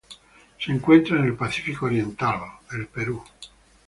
[0.59, 2.39] Se encuentra en el Pacífico oriental:
[2.71, 3.23] el Perú.